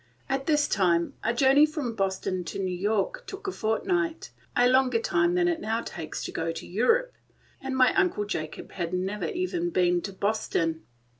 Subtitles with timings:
[0.27, 4.97] At this time, a journey from Boston to New York took a fortnight,– a longer
[4.97, 7.13] time than it now takes to go to Europe,–
[7.61, 10.87] and my Uncle Jacob had never been even to Boston.